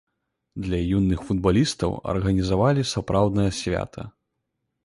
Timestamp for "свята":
3.63-4.09